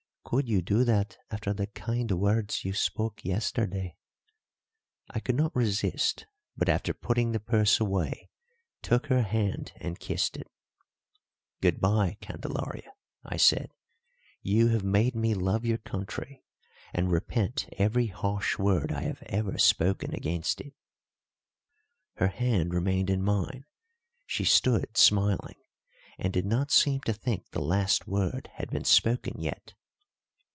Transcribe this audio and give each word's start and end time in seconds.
"Could 0.23 0.47
you 0.47 0.61
do 0.61 0.85
that 0.85 1.17
after 1.29 1.51
the 1.51 1.67
kind 1.67 2.09
words 2.09 2.63
you 2.63 2.71
spoke 2.71 3.25
yesterday?" 3.25 3.97
I 5.09 5.19
could 5.19 5.35
not 5.35 5.53
resist, 5.53 6.25
but, 6.55 6.69
after 6.69 6.93
putting 6.93 7.33
the 7.33 7.39
purse 7.41 7.81
away, 7.81 8.29
took 8.81 9.07
her 9.07 9.23
hand 9.23 9.73
and 9.75 9.99
kissed 9.99 10.37
it. 10.37 10.47
"Good 11.59 11.81
bye, 11.81 12.15
Candelaria," 12.21 12.93
I 13.25 13.35
said, 13.35 13.73
"you 14.41 14.69
have 14.69 14.85
made 14.85 15.15
me 15.15 15.33
love 15.33 15.65
your 15.65 15.79
country 15.79 16.45
and 16.93 17.11
repent 17.11 17.67
every 17.77 18.07
harsh 18.07 18.57
word 18.57 18.89
I 18.93 19.01
have 19.01 19.23
ever 19.23 19.57
spoken 19.57 20.13
against 20.13 20.61
it." 20.61 20.71
Her 22.15 22.29
hand 22.29 22.73
remained 22.73 23.09
in 23.09 23.21
mine; 23.21 23.65
she 24.25 24.45
stood 24.45 24.95
smiling, 24.95 25.59
and 26.17 26.31
did 26.31 26.45
not 26.45 26.71
seem 26.71 27.01
to 27.01 27.11
think 27.11 27.49
the 27.51 27.59
last 27.61 28.07
word 28.07 28.49
had 28.53 28.69
been 28.71 28.85
spoken 28.85 29.37
yet. 29.37 29.73